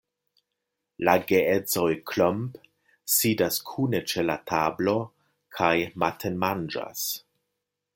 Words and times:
La 1.07 1.13
geedzoj 1.31 1.91
Klomp 2.13 2.57
sidas 3.17 3.61
kune 3.73 4.03
ĉe 4.13 4.27
la 4.31 4.41
tablo 4.55 4.97
kaj 5.61 5.73
matenmanĝas. 6.05 7.11